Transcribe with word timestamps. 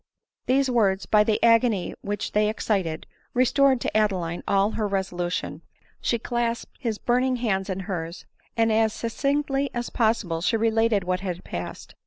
These 0.47 0.67
words, 0.67 1.05
by 1.05 1.23
the 1.23 1.39
agony 1.43 1.93
which 2.01 2.31
they 2.31 2.49
excited, 2.49 3.05
re 3.35 3.45
stored 3.45 3.79
to 3.81 3.95
Adeline 3.95 4.41
all 4.47 4.71
her 4.71 4.87
resolution. 4.87 5.61
She 6.01 6.15
ran 6.15 6.19
to 6.23 6.27
Glen 6.27 6.39
murray; 6.39 6.45
she 6.47 6.47
clasped 6.57 6.77
his 6.79 6.97
burning 6.97 7.35
hands 7.35 7.69
in 7.69 7.79
hers; 7.81 8.25
«nd 8.59 8.71
as 8.71 8.93
succinctly 8.93 9.69
as 9.75 9.91
possible 9.91 10.41
she 10.41 10.57
related 10.57 11.03
what 11.03 11.19
had 11.19 11.43
passed. 11.43 11.93